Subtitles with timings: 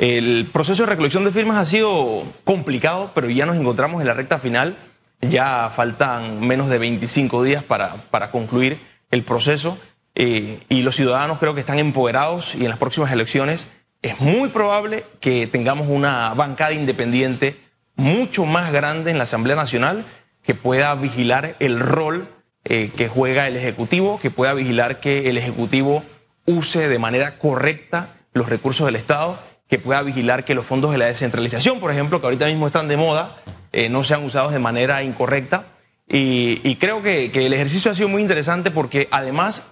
[0.00, 4.14] El proceso de recolección de firmas ha sido complicado, pero ya nos encontramos en la
[4.14, 4.78] recta final.
[5.20, 9.76] Ya faltan menos de 25 días para, para concluir el proceso
[10.14, 13.68] eh, y los ciudadanos creo que están empoderados y en las próximas elecciones
[14.00, 17.60] es muy probable que tengamos una bancada independiente
[17.94, 20.06] mucho más grande en la Asamblea Nacional
[20.42, 22.26] que pueda vigilar el rol
[22.64, 26.04] eh, que juega el Ejecutivo, que pueda vigilar que el Ejecutivo
[26.46, 29.38] use de manera correcta los recursos del Estado,
[29.70, 32.88] que pueda vigilar que los fondos de la descentralización, por ejemplo, que ahorita mismo están
[32.88, 33.36] de moda,
[33.72, 35.66] eh, no sean usados de manera incorrecta.
[36.12, 39.62] Y, creo que, que el ejercicio ha sido muy interesante porque además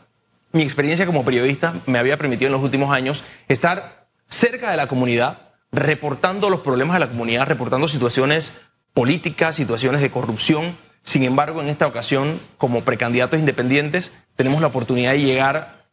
[0.52, 4.87] mi experiencia como periodista me había permitido en los últimos años estar cerca de la
[4.87, 8.52] comunidad, reportando los problemas de la comunidad, reportando situaciones
[8.95, 10.79] políticas, situaciones de corrupción.
[11.02, 15.87] Sin embargo, en esta ocasión, como precandidatos independientes, tenemos la oportunidad de llegar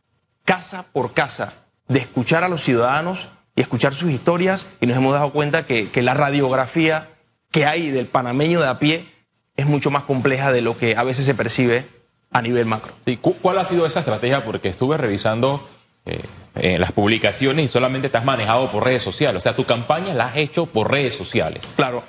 [0.44, 1.54] casa por casa,
[1.88, 5.90] de escuchar a los ciudadanos y escuchar sus historias y nos hemos dado cuenta que,
[6.02, 7.10] la radiografía
[7.52, 9.10] que hay del panameño de a pie
[9.56, 11.88] es mucho más compleja de lo que a veces se percibe
[12.32, 12.94] a nivel macro.
[13.06, 14.44] Sí, ¿Cuál ha sido esa estrategia?
[14.44, 15.66] Porque estuve revisando
[16.06, 19.40] eh, las publicaciones y solamente estás manejado por redes sociales.
[19.40, 21.74] O sea, tu campaña la has hecho por redes sociales.
[21.78, 22.04] Claro.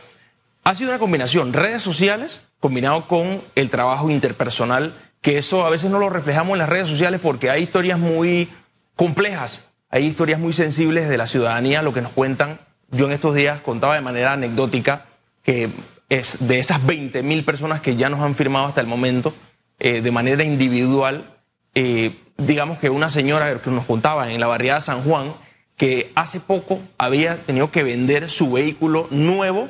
[0.65, 5.91] Ha sido una combinación, redes sociales combinado con el trabajo interpersonal, que eso a veces
[5.91, 8.49] no lo reflejamos en las redes sociales porque hay historias muy
[8.97, 12.61] complejas, hay historias muy sensibles de la ciudadanía, lo que nos cuentan.
[12.91, 15.07] Yo en estos días contaba de manera anecdótica
[15.43, 15.71] que
[16.09, 19.35] es de esas 20 mil personas que ya nos han firmado hasta el momento,
[19.79, 21.37] eh, de manera individual,
[21.75, 25.35] eh, digamos que una señora que nos contaba en la barriada San Juan,
[25.77, 29.69] que hace poco había tenido que vender su vehículo nuevo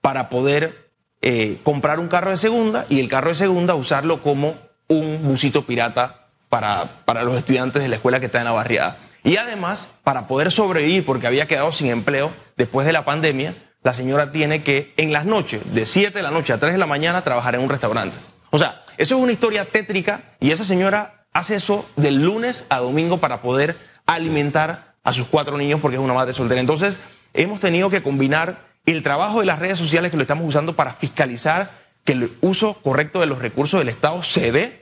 [0.00, 4.54] para poder eh, comprar un carro de segunda y el carro de segunda usarlo como
[4.86, 8.98] un busito pirata para, para los estudiantes de la escuela que está en la barriada.
[9.24, 13.92] Y además, para poder sobrevivir, porque había quedado sin empleo después de la pandemia, la
[13.92, 16.86] señora tiene que en las noches, de 7 de la noche a 3 de la
[16.86, 18.16] mañana, trabajar en un restaurante.
[18.50, 22.78] O sea, eso es una historia tétrica y esa señora hace eso del lunes a
[22.78, 23.76] domingo para poder
[24.06, 26.60] alimentar a sus cuatro niños porque es una madre soltera.
[26.60, 26.98] Entonces,
[27.34, 30.94] hemos tenido que combinar el trabajo de las redes sociales que lo estamos usando para
[30.94, 31.70] fiscalizar
[32.04, 34.77] que el uso correcto de los recursos del Estado se dé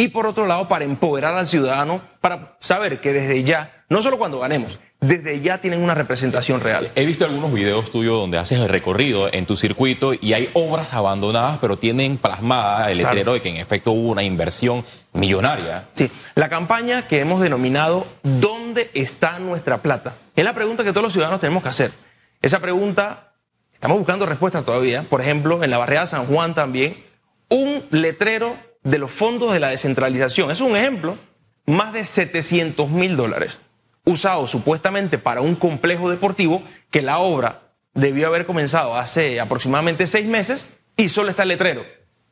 [0.00, 4.16] y por otro lado para empoderar al ciudadano para saber que desde ya, no solo
[4.16, 6.90] cuando ganemos, desde ya tienen una representación real.
[6.94, 10.94] He visto algunos videos tuyos donde haces el recorrido en tu circuito y hay obras
[10.94, 15.88] abandonadas, pero tienen plasmada el letrero de que en efecto hubo una inversión millonaria.
[15.92, 20.14] Sí, la campaña que hemos denominado ¿Dónde está nuestra plata?
[20.34, 21.92] Es la pregunta que todos los ciudadanos tenemos que hacer.
[22.40, 23.34] Esa pregunta,
[23.74, 25.02] estamos buscando respuestas todavía.
[25.02, 27.04] Por ejemplo, en la barriada San Juan también,
[27.50, 30.50] un letrero de los fondos de la descentralización.
[30.50, 31.18] Es un ejemplo,
[31.66, 33.60] más de 700 mil dólares
[34.04, 40.26] usado supuestamente para un complejo deportivo que la obra debió haber comenzado hace aproximadamente seis
[40.26, 41.84] meses y solo está el letrero.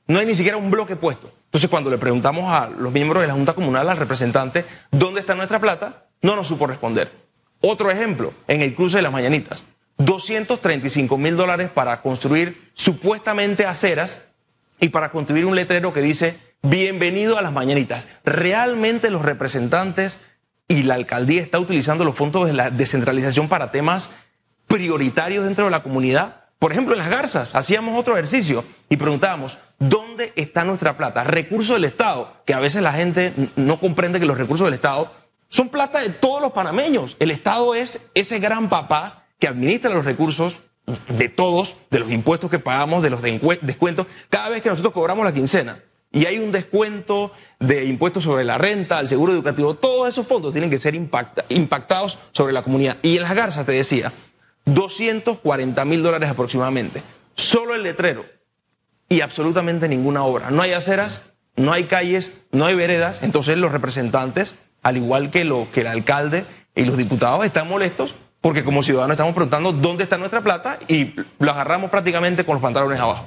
[0.07, 1.33] No hay ni siquiera un bloque puesto.
[1.45, 5.35] Entonces, cuando le preguntamos a los miembros de la Junta Comunal, al representante, ¿dónde está
[5.35, 6.07] nuestra plata?
[6.23, 7.11] No nos supo responder.
[7.61, 9.65] Otro ejemplo, en el cruce de las Mañanitas.
[9.99, 14.19] 235 mil dólares para construir supuestamente aceras
[14.81, 18.07] y para construir un letrero que dice bienvenido a las Mañanitas.
[18.25, 20.19] Realmente los representantes
[20.69, 24.11] y la alcaldía está utilizando los fondos de la descentralización para temas
[24.67, 26.45] prioritarios dentro de la comunidad.
[26.59, 31.25] Por ejemplo, en las garzas hacíamos otro ejercicio y preguntábamos, ¿dónde está nuestra plata?
[31.25, 35.13] Recursos del Estado, que a veces la gente no comprende que los recursos del Estado
[35.49, 37.17] son plata de todos los panameños.
[37.21, 40.59] El Estado es ese gran papá que administra los recursos
[41.09, 45.25] de todos, de los impuestos que pagamos, de los descuentos, cada vez que nosotros cobramos
[45.25, 50.09] la quincena y hay un descuento de impuestos sobre la renta, el seguro educativo, todos
[50.09, 52.97] esos fondos tienen que ser impactados sobre la comunidad.
[53.03, 54.13] Y en las garzas, te decía,
[54.65, 57.03] 240 mil dólares aproximadamente.
[57.35, 58.25] Solo el letrero
[59.09, 60.51] y absolutamente ninguna obra.
[60.51, 61.21] No hay aceras,
[61.57, 63.19] no hay calles, no hay veredas.
[63.23, 68.15] Entonces los representantes, al igual que, lo, que el alcalde y los diputados, están molestos
[68.41, 72.63] porque como ciudadanos estamos preguntando dónde está nuestra plata y lo agarramos prácticamente con los
[72.63, 73.27] pantalones abajo.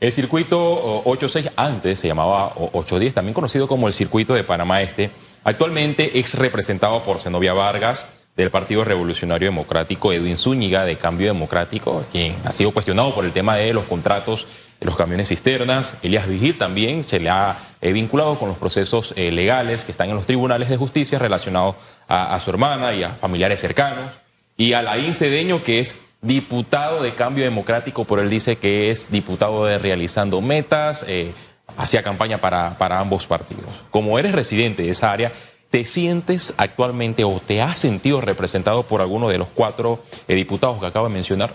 [0.00, 5.12] El circuito 86 antes se llamaba 810, también conocido como el circuito de Panamá Este,
[5.44, 12.04] actualmente es representado por Zenobia Vargas del Partido Revolucionario Democrático, Edwin Zúñiga de Cambio Democrático,
[12.10, 14.46] quien ha sido cuestionado por el tema de los contratos
[14.80, 15.96] de los camiones cisternas.
[16.02, 20.08] Elías Vigil también se le ha eh, vinculado con los procesos eh, legales que están
[20.08, 21.76] en los tribunales de justicia relacionados
[22.08, 24.21] a, su hermana y a familiares cercanos.
[24.56, 29.10] Y a la Cedeño, que es diputado de Cambio Democrático, por él dice que es
[29.10, 31.32] diputado de Realizando Metas, eh,
[31.76, 33.66] hacía campaña para, para ambos partidos.
[33.90, 35.32] Como eres residente de esa área,
[35.70, 40.78] ¿te sientes actualmente o te has sentido representado por alguno de los cuatro eh, diputados
[40.78, 41.54] que acabo de mencionar?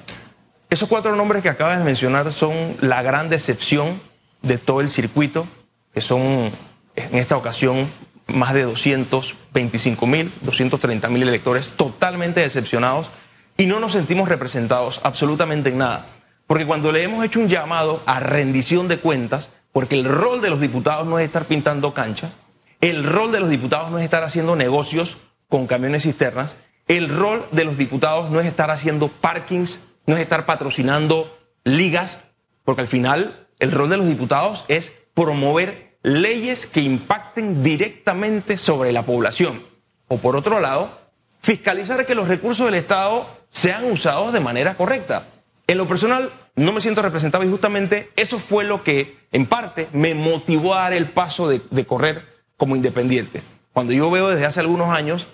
[0.69, 4.01] Esos cuatro nombres que acabas de mencionar son la gran decepción
[4.41, 5.47] de todo el circuito,
[5.93, 6.51] que son
[6.95, 7.89] en esta ocasión
[8.27, 13.09] más de 225 mil, 230 mil electores totalmente decepcionados
[13.57, 16.05] y no nos sentimos representados absolutamente en nada.
[16.45, 20.49] Porque cuando le hemos hecho un llamado a rendición de cuentas, porque el rol de
[20.49, 22.31] los diputados no es estar pintando canchas,
[22.79, 25.17] el rol de los diputados no es estar haciendo negocios
[25.49, 26.55] con camiones cisternas,
[26.87, 32.19] el rol de los diputados no es estar haciendo parkings, no es estar patrocinando ligas,
[32.63, 38.91] porque al final el rol de los diputados es promover leyes que impacten directamente sobre
[38.91, 39.63] la población.
[40.07, 40.97] O por otro lado,
[41.41, 45.27] fiscalizar que los recursos del Estado sean usados de manera correcta.
[45.67, 49.89] En lo personal, no me siento representado y justamente eso fue lo que, en parte,
[49.91, 53.43] me motivó a dar el paso de, de correr como independiente.
[53.73, 55.27] Cuando yo veo desde hace algunos años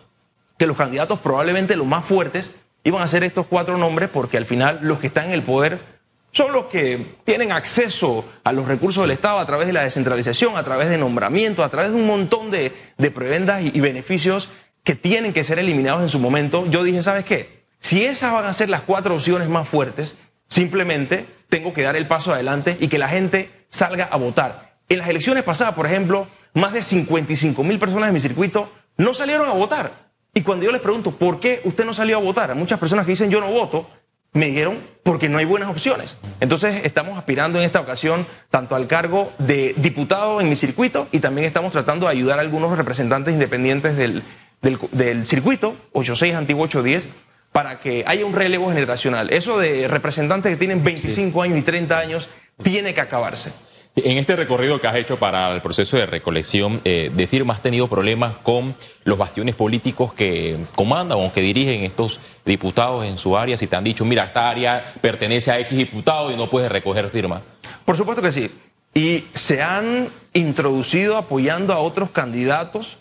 [0.57, 2.51] que los candidatos probablemente los más fuertes
[2.83, 5.92] iban a ser estos cuatro nombres porque al final los que están en el poder
[6.33, 10.57] son los que tienen acceso a los recursos del Estado a través de la descentralización,
[10.57, 14.49] a través de nombramientos, a través de un montón de, de prebendas y, y beneficios
[14.83, 16.65] que tienen que ser eliminados en su momento.
[16.65, 17.63] Yo dije, ¿sabes qué?
[17.79, 20.15] Si esas van a ser las cuatro opciones más fuertes,
[20.49, 24.79] simplemente tengo que dar el paso adelante y que la gente salga a votar.
[24.89, 29.13] En las elecciones pasadas, por ejemplo, más de 55 mil personas de mi circuito no
[29.13, 30.11] salieron a votar.
[30.33, 32.49] Y cuando yo les pregunto, ¿por qué usted no salió a votar?
[32.51, 33.87] A muchas personas que dicen yo no voto,
[34.33, 36.17] me dijeron porque no hay buenas opciones.
[36.39, 41.19] Entonces estamos aspirando en esta ocasión tanto al cargo de diputado en mi circuito y
[41.19, 44.23] también estamos tratando de ayudar a algunos representantes independientes del,
[44.61, 47.07] del, del circuito, 86 antiguo 810,
[47.51, 49.29] para que haya un relevo generacional.
[49.31, 52.29] Eso de representantes que tienen 25 años y 30 años
[52.63, 53.51] tiene que acabarse.
[53.95, 57.61] En este recorrido que has hecho para el proceso de recolección eh, de firmas, ¿has
[57.61, 63.37] tenido problemas con los bastiones políticos que comandan o que dirigen estos diputados en su
[63.37, 63.55] área?
[63.55, 67.11] Si te han dicho, mira, esta área pertenece a X diputado y no puedes recoger
[67.11, 67.43] firmas.
[67.85, 68.49] Por supuesto que sí.
[68.95, 72.97] Y se han introducido apoyando a otros candidatos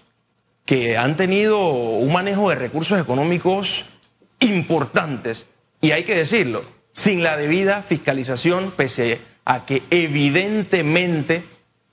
[0.67, 3.87] que han tenido un manejo de recursos económicos
[4.41, 5.47] importantes.
[5.81, 11.45] Y hay que decirlo, sin la debida fiscalización, pese a que evidentemente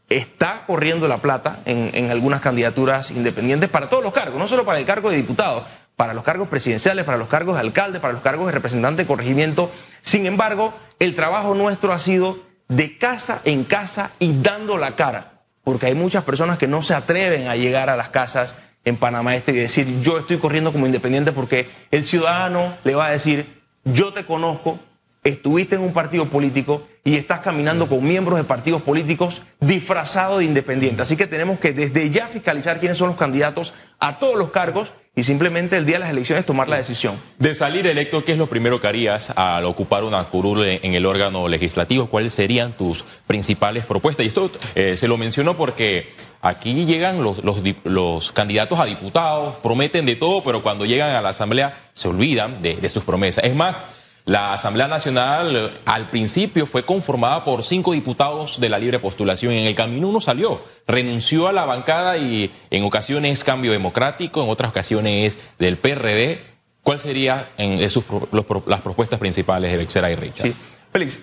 [0.09, 4.65] está corriendo la plata en, en, algunas candidaturas independientes para todos los cargos, no solo
[4.65, 5.65] para el cargo de diputado,
[5.95, 9.07] para los cargos presidenciales, para los cargos de alcalde, para los cargos de representante de
[9.07, 9.71] corregimiento.
[10.01, 15.43] Sin embargo, el trabajo nuestro ha sido de casa en casa y dando la cara,
[15.63, 18.55] porque hay muchas personas que no se atreven a llegar a las casas
[18.85, 23.07] en Panamá Este y decir yo estoy corriendo como independiente porque el ciudadano le va
[23.07, 24.79] a decir yo te conozco,
[25.23, 30.45] estuviste en un partido político y estás caminando con miembros de partidos políticos disfrazados de
[30.45, 31.01] independientes.
[31.01, 34.91] Así que tenemos que desde ya fiscalizar quiénes son los candidatos a todos los cargos
[35.15, 37.19] y simplemente el día de las elecciones tomar la decisión.
[37.39, 41.05] De salir electo, ¿qué es lo primero que harías al ocupar una curul en el
[41.05, 42.07] órgano legislativo?
[42.07, 44.25] ¿Cuáles serían tus principales propuestas?
[44.25, 49.55] Y esto eh, se lo menciono porque aquí llegan los, los, los, candidatos a diputados,
[49.57, 53.43] prometen de todo, pero cuando llegan a la Asamblea se olvidan de, de sus promesas.
[53.43, 53.87] Es más,
[54.29, 59.53] la Asamblea Nacional al principio fue conformada por cinco diputados de la libre postulación.
[59.53, 64.49] En el camino uno salió, renunció a la bancada y en ocasiones cambio democrático, en
[64.49, 66.41] otras ocasiones del PRD.
[66.83, 70.45] ¿Cuál sería en sus, los, las propuestas principales de Bexera y Richard?
[70.45, 70.55] Sí.
[70.93, 71.21] Félix,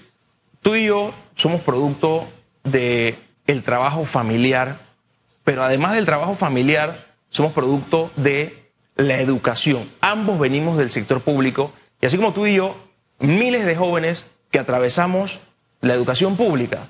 [0.60, 2.26] tú y yo somos producto
[2.64, 4.80] del el trabajo familiar,
[5.44, 9.88] pero además del trabajo familiar, somos producto de la educación.
[10.00, 11.70] Ambos venimos del sector público
[12.02, 12.85] y así como tú y yo
[13.18, 15.40] miles de jóvenes que atravesamos
[15.80, 16.88] la educación pública.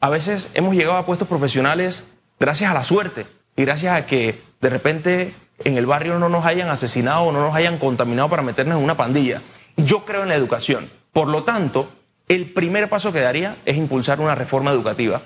[0.00, 2.04] A veces hemos llegado a puestos profesionales
[2.38, 3.26] gracias a la suerte
[3.56, 7.40] y gracias a que de repente en el barrio no nos hayan asesinado o no
[7.40, 9.42] nos hayan contaminado para meternos en una pandilla.
[9.76, 10.90] Yo creo en la educación.
[11.12, 11.90] Por lo tanto,
[12.28, 15.22] el primer paso que daría es impulsar una reforma educativa.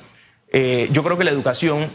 [0.52, 1.91] Eh, yo creo que la educación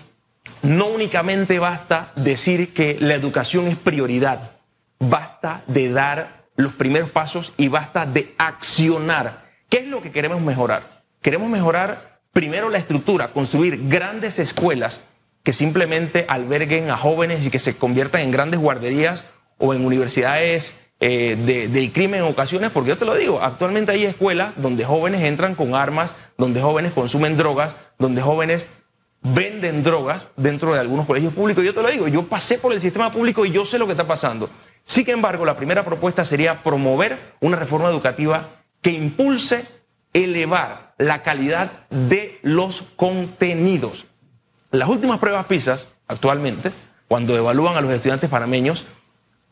[0.62, 4.52] no únicamente basta decir que la educación es prioridad,
[5.00, 9.48] basta de dar los primeros pasos y basta de accionar.
[9.70, 11.04] ¿Qué es lo que queremos mejorar?
[11.22, 15.02] Queremos mejorar primero la estructura, construir grandes escuelas
[15.44, 19.24] que simplemente alberguen a jóvenes y que se conviertan en grandes guarderías
[19.58, 23.92] o en universidades eh, de, del crimen en ocasiones, porque yo te lo digo, actualmente
[23.92, 28.68] hay escuelas donde jóvenes entran con armas, donde jóvenes consumen drogas, donde jóvenes
[29.22, 31.64] venden drogas dentro de algunos colegios públicos.
[31.64, 33.92] Yo te lo digo, yo pasé por el sistema público y yo sé lo que
[33.92, 34.50] está pasando.
[34.88, 39.66] Sin embargo, la primera propuesta sería promover una reforma educativa que impulse
[40.14, 44.06] elevar la calidad de los contenidos.
[44.72, 45.78] Las últimas pruebas PISA
[46.08, 46.72] actualmente
[47.10, 48.86] cuando evalúan a los estudiantes panameños,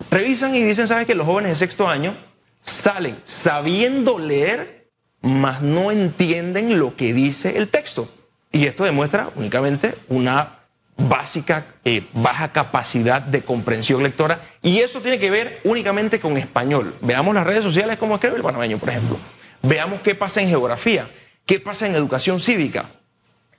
[0.10, 2.15] revisan y dicen, ¿sabes que los jóvenes de sexto año
[2.62, 4.89] salen sabiendo leer,
[5.22, 8.10] mas no entienden lo que dice el texto?
[8.54, 10.60] Y esto demuestra únicamente una
[10.97, 14.41] básica, eh, baja capacidad de comprensión lectora.
[14.61, 16.95] Y eso tiene que ver únicamente con español.
[17.01, 19.17] Veamos las redes sociales como escribe el panameño, por ejemplo.
[19.61, 21.09] Veamos qué pasa en geografía,
[21.45, 22.91] qué pasa en educación cívica.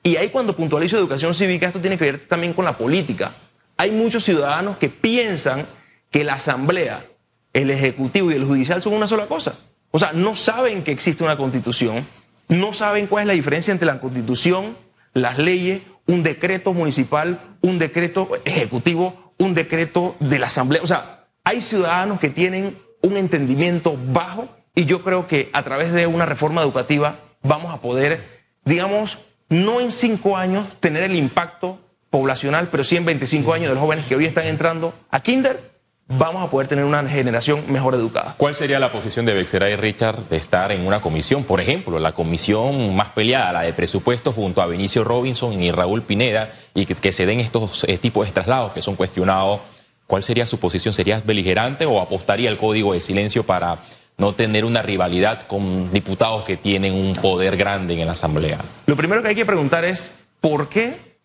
[0.03, 3.35] Y ahí cuando puntualizo educación cívica, esto tiene que ver también con la política.
[3.77, 5.67] Hay muchos ciudadanos que piensan
[6.11, 7.07] que la asamblea,
[7.53, 9.57] el ejecutivo y el judicial son una sola cosa.
[9.91, 12.07] O sea, no saben que existe una constitución,
[12.49, 14.77] no saben cuál es la diferencia entre la constitución,
[15.13, 20.83] las leyes un decreto municipal, un decreto ejecutivo, un decreto de la Asamblea.
[20.83, 25.93] O sea, hay ciudadanos que tienen un entendimiento bajo y yo creo que a través
[25.93, 31.81] de una reforma educativa vamos a poder, digamos, no en cinco años tener el impacto
[32.11, 35.76] poblacional, pero sí en 25 años de los jóvenes que hoy están entrando a kinder
[36.09, 38.35] vamos a poder tener una generación mejor educada.
[38.39, 41.45] ¿Cuál sería la posición de Bexera y Richard de estar en una comisión?
[41.45, 46.03] Por ejemplo, la comisión más peleada, la de presupuestos, junto a Benicio Robinson y Raúl
[46.03, 49.61] Pineda, y que, se den estos eh, tipos de traslados que son cuestionados.
[50.07, 50.95] ¿Cuál sería su posición?
[50.95, 53.81] ¿Serías beligerante o apostaría al código de silencio para
[54.19, 58.59] no tener una rivalidad con diputados que tienen un poder grande en la Asamblea?
[58.87, 61.17] Lo primero que hay que preguntar es por qué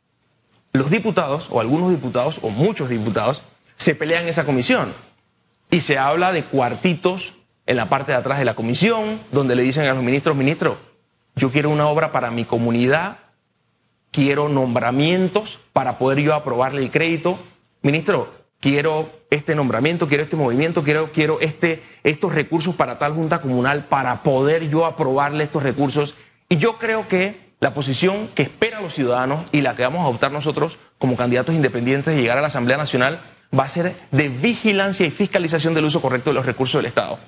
[0.73, 3.43] los diputados, o algunos diputados, o muchos diputados,
[3.81, 4.93] se pelea en esa comisión.
[5.71, 7.33] Y se habla de cuartitos
[7.65, 10.77] en la parte de atrás de la comisión, donde le dicen a los ministros, ministro,
[11.35, 13.17] yo quiero una obra para mi comunidad,
[14.11, 17.39] quiero nombramientos para poder yo aprobarle el crédito.
[17.81, 23.41] Ministro, quiero este nombramiento, quiero este movimiento, quiero, quiero este, estos recursos para tal junta
[23.41, 26.13] comunal para poder yo aprobarle estos recursos.
[26.49, 30.03] Y yo creo que la posición que esperan los ciudadanos y la que vamos a
[30.03, 33.21] adoptar nosotros como candidatos independientes de llegar a la Asamblea Nacional
[33.57, 37.19] va a ser de vigilancia y fiscalización del uso correcto de los recursos del Estado.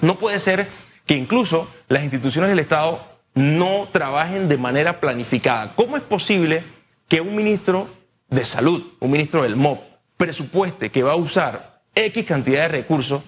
[0.00, 0.68] No puede ser
[1.06, 3.02] que incluso las instituciones del Estado
[3.34, 5.74] no trabajen de manera planificada.
[5.74, 6.64] ¿Cómo es posible
[7.08, 7.88] que un ministro
[8.28, 9.80] de salud, un ministro del MOP,
[10.16, 13.22] presupueste que va a usar X cantidad de recursos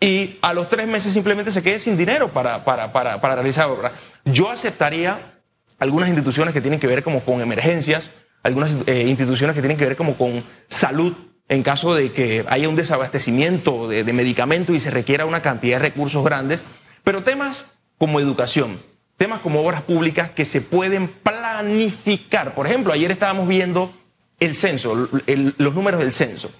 [0.00, 3.68] y a los tres meses simplemente se quede sin dinero para, para, para, para realizar
[3.68, 3.92] obras?
[4.24, 5.40] Yo aceptaría
[5.78, 8.10] algunas instituciones que tienen que ver como con emergencias,
[8.42, 11.14] algunas eh, instituciones que tienen que ver como con salud
[11.48, 15.88] en caso de que haya un desabastecimiento de, medicamentos y se requiera una cantidad de
[15.88, 16.64] recursos grandes,
[17.02, 17.66] pero temas
[17.98, 18.82] como educación,
[19.16, 22.54] temas como obras públicas que se pueden planificar.
[22.54, 23.94] Por ejemplo, ayer estábamos viendo
[24.40, 26.50] el censo, los números del censo.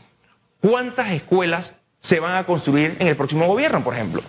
[0.61, 4.23] ¿Cuántas escuelas se van a construir en el próximo gobierno, por ejemplo?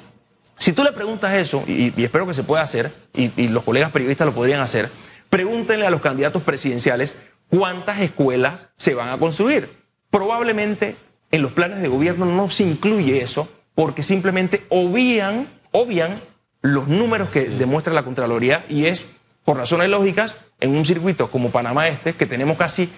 [0.57, 4.25] Si tú le preguntas eso, y, espero que se pueda hacer, y los colegas periodistas
[4.25, 4.89] lo podrían hacer,
[5.29, 7.17] pregúntenle a los candidatos presidenciales
[7.49, 9.84] cuántas escuelas se van a construir.
[10.15, 10.95] Probablemente
[11.29, 16.21] en los planes de gobierno no se incluye eso porque simplemente obvian, obvian
[16.61, 19.05] los números que demuestra la Contraloría y es,
[19.43, 22.89] por razones lógicas, en un circuito como Panamá Este, que tenemos casi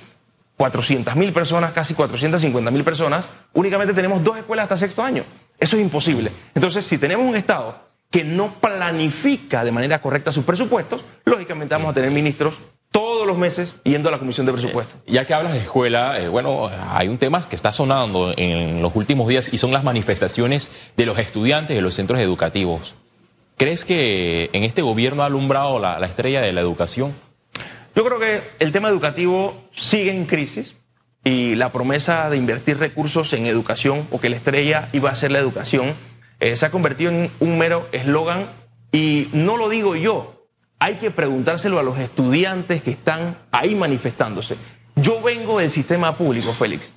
[0.57, 5.23] 400 mil personas, casi 450 mil personas, únicamente tenemos dos escuelas hasta sexto año.
[5.59, 6.31] Eso es imposible.
[6.53, 11.89] Entonces, si tenemos un Estado que no planifica de manera correcta sus presupuestos, lógicamente vamos
[11.89, 12.59] a tener ministros
[13.27, 14.95] todos los meses yendo a la Comisión de Presupuesto.
[15.05, 18.81] Eh, ya que hablas de escuela, eh, bueno, hay un tema que está sonando en
[18.81, 22.95] los últimos días y son las manifestaciones de los estudiantes de los centros educativos.
[23.57, 27.13] ¿Crees que en este gobierno ha alumbrado la, la estrella de la educación?
[27.95, 30.75] Yo creo que el tema educativo sigue en crisis
[31.23, 35.31] y la promesa de invertir recursos en educación o que la estrella iba a ser
[35.31, 35.95] la educación
[36.39, 38.51] eh, se ha convertido en un mero eslogan
[38.91, 40.36] y no lo digo yo,
[40.79, 44.55] hay que preguntárselo a los estudiantes que están ahí manifestándose.
[44.95, 46.91] Yo vengo del sistema público, Félix,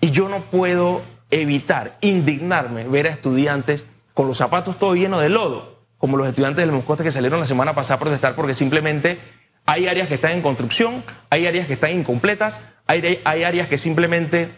[0.00, 5.28] y yo no puedo evitar indignarme ver a estudiantes con los zapatos todo llenos de
[5.28, 9.18] lodo, como los estudiantes del Moscote que salieron la semana pasada a protestar porque simplemente
[9.66, 14.50] hay áreas que están en construcción, hay áreas que están incompletas, hay, áreas que simplemente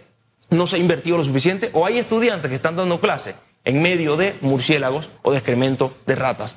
[0.49, 4.17] no se ha invertido lo suficiente, o hay estudiantes que están dando clase en medio
[4.17, 6.57] de murciélagos o de excremento de ratas.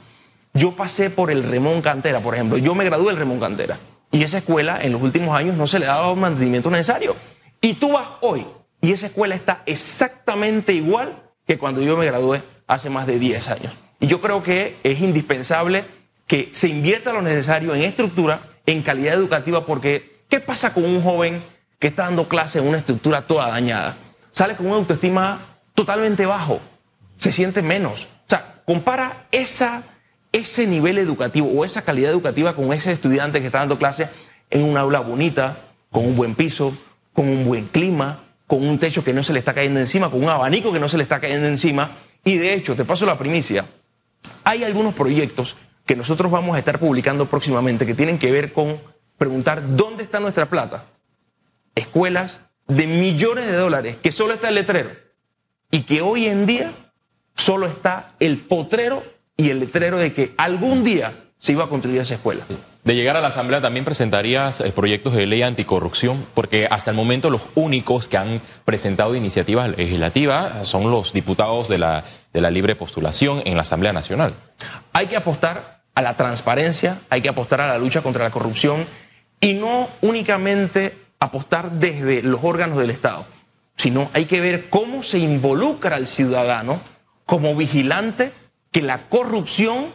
[0.55, 2.57] Yo pasé por el Remón Cantera, por ejemplo.
[2.57, 3.77] Yo me gradué del Remón Cantera.
[4.11, 7.15] Y esa escuela en los últimos años no se le daba el mantenimiento necesario.
[7.59, 8.47] Y tú vas hoy
[8.81, 13.49] y esa escuela está exactamente igual que cuando yo me gradué hace más de 10
[13.49, 13.73] años.
[13.99, 15.83] Y yo creo que es indispensable
[16.25, 21.01] que se invierta lo necesario en estructura, en calidad educativa, porque ¿qué pasa con un
[21.01, 21.43] joven
[21.79, 23.97] que está dando clase en una estructura toda dañada?
[24.31, 26.61] Sale con una autoestima totalmente bajo,
[27.17, 28.03] se siente menos.
[28.03, 29.83] O sea, compara esa
[30.35, 34.09] ese nivel educativo o esa calidad educativa con ese estudiante que está dando clase
[34.49, 35.59] en un aula bonita,
[35.91, 36.77] con un buen piso,
[37.13, 40.21] con un buen clima, con un techo que no se le está cayendo encima, con
[40.21, 41.91] un abanico que no se le está cayendo encima.
[42.25, 43.65] Y de hecho, te paso la primicia,
[44.43, 48.81] hay algunos proyectos que nosotros vamos a estar publicando próximamente que tienen que ver con
[49.17, 50.85] preguntar dónde está nuestra plata.
[51.75, 54.91] Escuelas de millones de dólares, que solo está el letrero,
[55.71, 56.73] y que hoy en día
[57.35, 61.99] solo está el potrero y el letrero de que algún día se iba a construir
[61.99, 62.45] esa escuela.
[62.83, 66.97] De llegar a la Asamblea también presentarías eh, proyectos de ley anticorrupción, porque hasta el
[66.97, 72.51] momento los únicos que han presentado iniciativas legislativas son los diputados de la, de la
[72.51, 74.35] libre postulación en la Asamblea Nacional.
[74.93, 78.85] Hay que apostar a la transparencia, hay que apostar a la lucha contra la corrupción
[79.41, 83.25] y no únicamente apostar desde los órganos del Estado,
[83.77, 86.81] sino hay que ver cómo se involucra al ciudadano
[87.25, 88.31] como vigilante
[88.75, 89.93] que la corrupción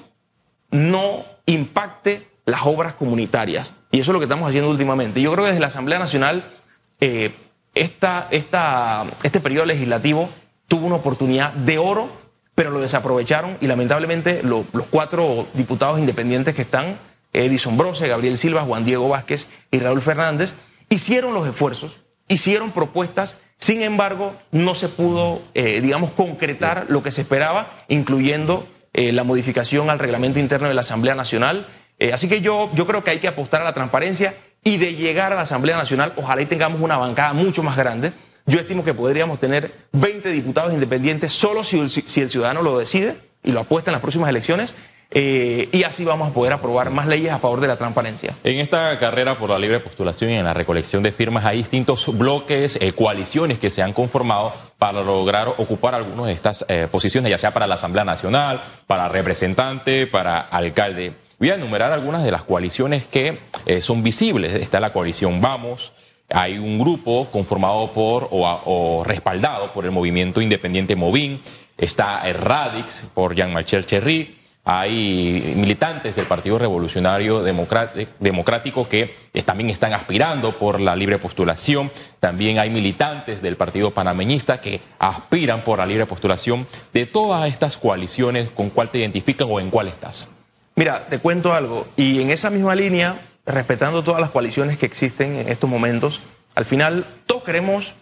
[0.70, 3.74] no impacte las obras comunitarias.
[3.90, 5.20] Y eso es lo que estamos haciendo últimamente.
[5.20, 6.50] Yo creo que desde la Asamblea Nacional
[6.98, 7.34] eh,
[7.74, 10.30] este periodo legislativo
[10.66, 12.08] tuvo una oportunidad de oro,
[12.54, 16.98] pero lo desaprovecharon y lamentablemente los cuatro diputados independientes que están,
[17.34, 20.54] Edison Brose, Gabriel Silva, Juan Diego Vázquez y Raúl Fernández,
[20.88, 27.12] hicieron los esfuerzos, hicieron propuestas, sin embargo, no se pudo, eh, digamos, concretar lo que
[27.12, 31.66] se esperaba, incluyendo eh, la modificación al reglamento interno de la Asamblea Nacional
[32.00, 34.34] eh, así que yo, yo creo que hay que apostar a la transparencia
[34.64, 38.12] y de llegar a la Asamblea Nacional, ojalá y tengamos una bancada mucho más grande.
[38.46, 43.16] Yo estimo que podríamos tener 20 diputados independientes solo si, si el ciudadano lo decide
[43.44, 44.74] y lo apuesta en las próximas elecciones.
[45.10, 48.36] Eh, y así vamos a poder aprobar más leyes a favor de la transparencia.
[48.44, 52.16] En esta carrera por la libre postulación y en la recolección de firmas hay distintos
[52.16, 57.38] bloques, eh, coaliciones que se han conformado para lograr ocupar algunas de estas posiciones, ya
[57.38, 61.12] sea para la Asamblea Nacional, para representante, para alcalde.
[61.40, 64.52] Voy a enumerar algunas de las coaliciones que eh, son visibles.
[64.52, 65.90] Está la coalición Vamos,
[66.28, 71.40] hay un grupo conformado por o, respaldado por el movimiento independiente Movín,
[71.78, 80.58] está Radix por Jean-Marcel Cherry, hay militantes del Partido Revolucionario Democrático que también están aspirando
[80.58, 81.90] por la libre postulación.
[82.20, 86.66] También hay militantes del Partido Panameñista que aspiran por la libre postulación.
[86.92, 90.30] De todas estas coaliciones, ¿con cuál te identifican o en cuál estás?
[90.76, 95.36] Mira, te cuento algo, y en esa misma línea, respetando todas las coaliciones que existen
[95.36, 96.20] en estos momentos,
[96.54, 97.94] al final todos queremos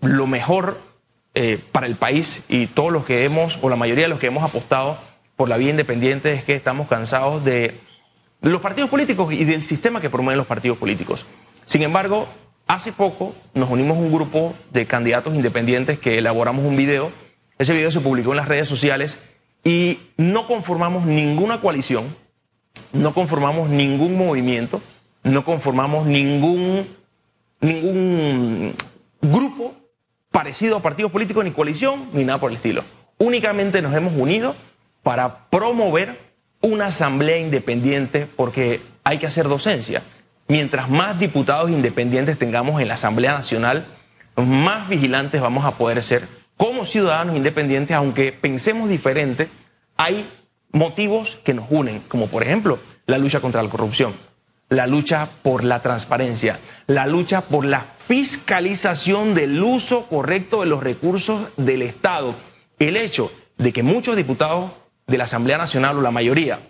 [0.00, 0.80] lo mejor
[1.34, 4.26] eh, para el país y todos los que hemos, o la mayoría de los que
[4.26, 4.98] hemos apostado
[5.36, 7.80] por la vía independiente es que estamos cansados de
[8.40, 11.26] los partidos políticos y del sistema que promueven los partidos políticos.
[11.66, 12.28] Sin embargo,
[12.66, 17.10] hace poco nos unimos un grupo de candidatos independientes que elaboramos un video.
[17.58, 19.18] Ese video se publicó en las redes sociales
[19.64, 22.16] y no conformamos ninguna coalición,
[22.92, 24.82] no conformamos ningún movimiento,
[25.22, 26.86] no conformamos ningún,
[27.60, 28.74] ningún
[29.22, 29.74] grupo
[30.30, 32.84] parecido a partidos políticos, ni coalición, ni nada por el estilo.
[33.18, 34.54] Únicamente nos hemos unido
[35.04, 36.18] para promover
[36.60, 40.02] una asamblea independiente porque hay que hacer docencia.
[40.48, 43.86] Mientras más diputados independientes tengamos en la Asamblea Nacional,
[44.36, 49.48] más vigilantes vamos a poder ser como ciudadanos independientes, aunque pensemos diferente,
[49.96, 50.28] hay
[50.72, 54.14] motivos que nos unen, como por ejemplo la lucha contra la corrupción,
[54.70, 60.82] la lucha por la transparencia, la lucha por la fiscalización del uso correcto de los
[60.82, 62.34] recursos del Estado.
[62.78, 64.72] El hecho de que muchos diputados
[65.06, 66.60] de la Asamblea Nacional o la mayoría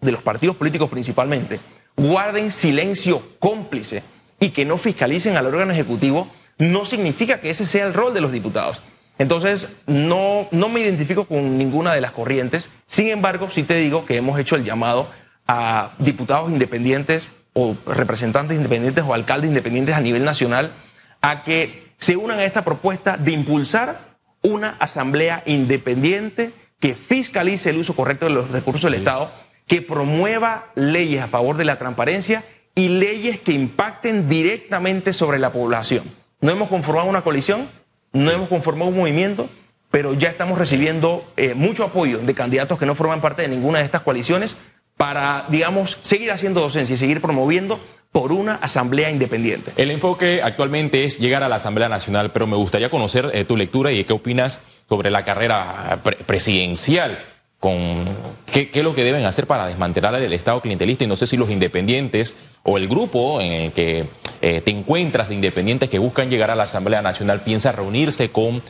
[0.00, 1.60] de los partidos políticos principalmente
[1.96, 4.02] guarden silencio cómplice
[4.38, 8.20] y que no fiscalicen al órgano ejecutivo no significa que ese sea el rol de
[8.20, 8.82] los diputados.
[9.18, 12.70] Entonces, no, no me identifico con ninguna de las corrientes.
[12.86, 15.10] Sin embargo, sí te digo que hemos hecho el llamado
[15.46, 20.72] a diputados independientes o representantes independientes o alcaldes independientes a nivel nacional
[21.20, 24.00] a que se unan a esta propuesta de impulsar
[24.42, 29.30] una asamblea independiente que fiscalice el uso correcto de los recursos del Estado,
[29.66, 35.52] que promueva leyes a favor de la transparencia y leyes que impacten directamente sobre la
[35.52, 36.12] población.
[36.40, 37.68] No hemos conformado una coalición,
[38.12, 39.48] no hemos conformado un movimiento,
[39.90, 43.78] pero ya estamos recibiendo eh, mucho apoyo de candidatos que no forman parte de ninguna
[43.78, 44.56] de estas coaliciones
[45.00, 47.80] para, digamos, seguir haciendo docencia y seguir promoviendo
[48.12, 49.72] por una asamblea independiente.
[49.76, 53.56] El enfoque actualmente es llegar a la Asamblea Nacional, pero me gustaría conocer eh, tu
[53.56, 54.60] lectura y qué opinas
[54.90, 57.18] sobre la carrera presidencial
[57.58, 58.04] con
[58.52, 61.38] qué, es lo que deben hacer para desmantelar el Estado clientelista y no sé si
[61.38, 64.04] los independientes o el grupo en el que
[64.42, 68.62] eh, te encuentras de independientes que buscan llegar a la Asamblea Nacional piensa reunirse con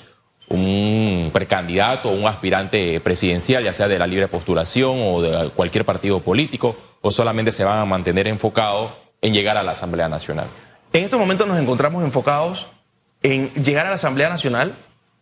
[0.50, 5.84] un precandidato o un aspirante presidencial, ya sea de la libre postulación o de cualquier
[5.84, 10.48] partido político, o solamente se van a mantener enfocados en llegar a la Asamblea Nacional.
[10.92, 12.66] En estos momentos nos encontramos enfocados
[13.22, 14.74] en llegar a la Asamblea Nacional,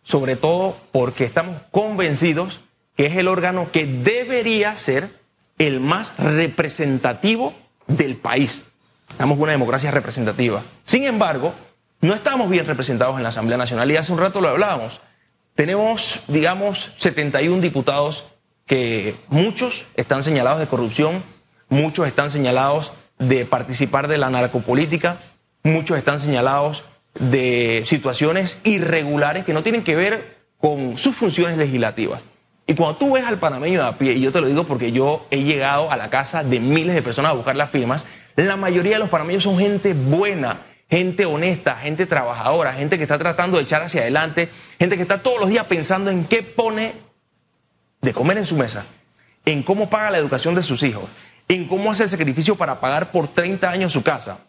[0.03, 2.61] sobre todo porque estamos convencidos
[2.95, 5.09] que es el órgano que debería ser
[5.57, 7.53] el más representativo
[7.87, 8.63] del país.
[9.09, 10.63] Estamos una democracia representativa.
[10.83, 11.53] Sin embargo,
[12.01, 15.01] no estamos bien representados en la Asamblea Nacional y hace un rato lo hablábamos.
[15.59, 18.23] Tenemos, digamos, 71 diputados
[18.65, 21.21] que muchos están señalados de corrupción,
[21.67, 25.19] muchos están señalados de participar de la narcopolítica,
[25.63, 32.21] muchos están señalados de situaciones irregulares que no tienen que ver con sus funciones legislativas.
[32.65, 35.27] Y cuando tú ves al panameño a pie, y yo te lo digo porque yo
[35.29, 38.05] he llegado a la casa de miles de personas a buscar las firmas,
[38.37, 43.17] la mayoría de los panameños son gente buena, gente honesta, gente trabajadora, gente que está
[43.17, 44.49] tratando de echar hacia adelante,
[44.79, 46.93] gente que está todos los días pensando en qué pone
[48.01, 48.85] de comer en su mesa,
[49.45, 51.09] en cómo paga la educación de sus hijos,
[51.47, 54.39] en cómo hace el sacrificio para pagar por 30 años su casa.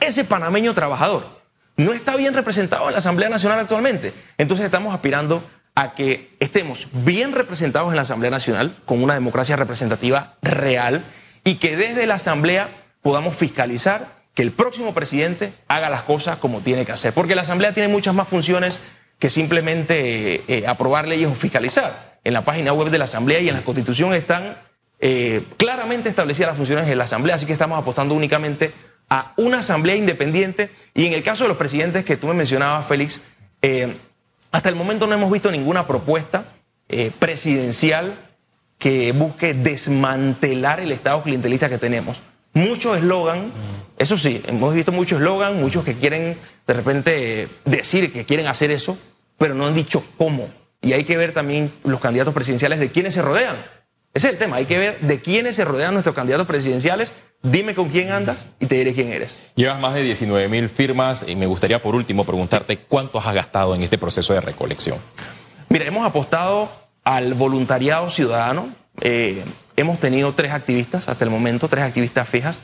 [0.00, 1.42] Ese panameño trabajador
[1.76, 4.14] no está bien representado en la Asamblea Nacional actualmente.
[4.38, 5.44] Entonces estamos aspirando
[5.74, 11.04] a que estemos bien representados en la Asamblea Nacional, con una democracia representativa real,
[11.44, 12.68] y que desde la Asamblea
[13.00, 17.12] podamos fiscalizar que el próximo presidente haga las cosas como tiene que hacer.
[17.12, 18.80] Porque la Asamblea tiene muchas más funciones
[19.18, 22.18] que simplemente eh, eh, aprobar leyes o fiscalizar.
[22.24, 24.56] En la página web de la Asamblea y en la Constitución están
[25.00, 28.72] eh, claramente establecidas las funciones de la Asamblea, así que estamos apostando únicamente
[29.08, 30.70] a una asamblea independiente.
[30.94, 33.20] Y en el caso de los presidentes que tú me mencionabas, Félix,
[34.50, 36.44] hasta el momento no hemos visto ninguna propuesta
[37.18, 38.30] presidencial
[38.78, 42.22] que busque desmantelar el Estado clientelista que tenemos.
[42.54, 43.52] Muchos eslogan,
[43.98, 48.70] eso sí, hemos visto muchos eslogan, muchos que quieren de repente decir que quieren hacer
[48.70, 48.98] eso,
[49.38, 50.50] pero no han dicho cómo.
[50.80, 53.56] Y hay que ver también los candidatos presidenciales de quiénes se rodean.
[54.14, 57.12] Ese es el tema, hay que ver de quiénes se rodean nuestros candidatos presidenciales
[57.42, 59.36] Dime con quién andas y te diré quién eres.
[59.56, 63.74] Llevas más de 19 mil firmas y me gustaría por último preguntarte cuánto has gastado
[63.74, 64.98] en este proceso de recolección.
[65.68, 66.70] Mira, hemos apostado
[67.02, 68.72] al voluntariado ciudadano.
[69.00, 69.44] Eh,
[69.76, 72.60] hemos tenido tres activistas hasta el momento, tres activistas fijas,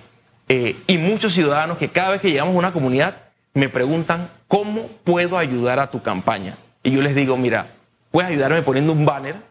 [0.48, 3.16] eh, y muchos ciudadanos que cada vez que llegamos a una comunidad
[3.54, 6.56] me preguntan cómo puedo ayudar a tu campaña.
[6.82, 7.68] Y yo les digo, mira,
[8.10, 9.48] puedes ayudarme poniendo un banner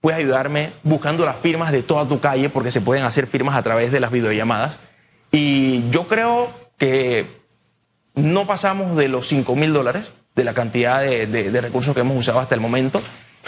[0.00, 3.62] puedes ayudarme buscando las firmas de toda tu calle, porque se pueden hacer firmas a
[3.62, 4.78] través de las videollamadas.
[5.30, 7.26] Y yo creo que
[8.14, 12.40] no pasamos de los 5 mil dólares, de la cantidad de, recursos que hemos usado
[12.40, 13.02] hasta el momento,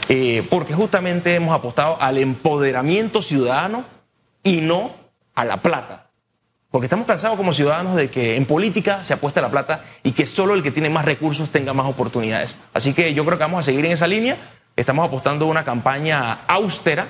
[0.08, 3.84] eh, porque justamente hemos apostado al empoderamiento ciudadano
[4.42, 4.92] y no
[5.34, 6.10] a la plata.
[6.70, 10.12] Porque estamos cansados como ciudadanos de que en política se apuesta a la plata y
[10.12, 12.56] que solo el que tiene más recursos tenga más oportunidades.
[12.72, 14.38] Así que yo creo que vamos a seguir en esa línea.
[14.74, 17.08] Estamos apostando a una campaña austera,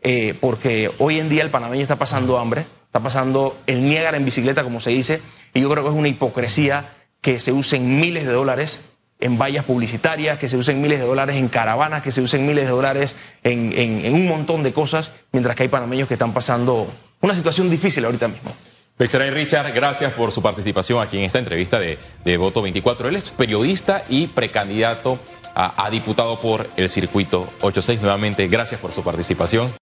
[0.00, 4.24] eh, porque hoy en día el panameño está pasando hambre, está pasando el Niágara en
[4.24, 5.20] bicicleta, como se dice,
[5.52, 8.82] y yo creo que es una hipocresía que se usen miles de dólares
[9.22, 12.64] en vallas publicitarias, que se usen miles de dólares en caravanas, que se usen miles
[12.66, 16.92] de dólares en, en un montón de cosas, mientras que hay panameños que están pasando
[17.20, 18.52] una situación difícil ahorita mismo.
[18.96, 23.08] Peixeray Richard, gracias por su participación aquí en esta entrevista de, de Voto 24.
[23.08, 25.18] Él es periodista y precandidato
[25.54, 28.00] a, a diputado por el circuito 86.
[28.00, 29.72] Nuevamente, gracias por su participación.